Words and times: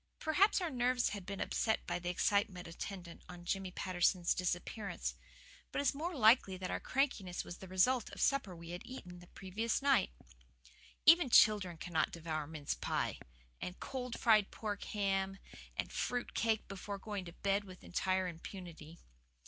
Perhaps 0.19 0.61
our 0.61 0.71
nerves 0.71 1.09
had 1.09 1.27
been 1.27 1.39
upset 1.39 1.85
by 1.85 1.99
the 1.99 2.09
excitement 2.09 2.67
attendant 2.67 3.21
on 3.29 3.45
Jimmy 3.45 3.69
Patterson's 3.69 4.33
disappearance. 4.33 5.13
But 5.71 5.77
it 5.77 5.83
is 5.83 5.93
more 5.93 6.15
likely 6.15 6.57
that 6.57 6.71
our 6.71 6.79
crankiness 6.79 7.43
was 7.43 7.57
the 7.57 7.67
result 7.67 8.09
of 8.09 8.13
the 8.15 8.17
supper 8.17 8.55
we 8.55 8.71
had 8.71 8.81
eaten 8.83 9.19
the 9.19 9.27
previous 9.27 9.79
night. 9.79 10.09
Even 11.05 11.29
children 11.29 11.77
cannot 11.77 12.11
devour 12.11 12.47
mince 12.47 12.73
pie, 12.73 13.19
and 13.61 13.79
cold 13.79 14.19
fried 14.19 14.49
pork 14.49 14.85
ham, 14.85 15.37
and 15.77 15.93
fruit 15.93 16.33
cake 16.33 16.67
before 16.67 16.97
going 16.97 17.23
to 17.25 17.33
bed 17.33 17.63
with 17.63 17.83
entire 17.83 18.27
impunity. 18.27 18.97